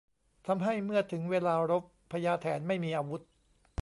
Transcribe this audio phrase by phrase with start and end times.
[0.47, 3.21] ทำให้เมื่อถึงเวลารบ พญาแถนไม่มีอาวุธ